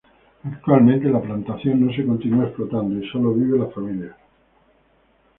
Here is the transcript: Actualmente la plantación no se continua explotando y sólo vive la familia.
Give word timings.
Actualmente 0.45 1.07
la 1.09 1.21
plantación 1.21 1.85
no 1.85 1.93
se 1.93 2.03
continua 2.03 2.45
explotando 2.45 2.97
y 2.99 3.07
sólo 3.11 3.35
vive 3.35 3.59
la 3.59 3.67
familia. 3.67 4.17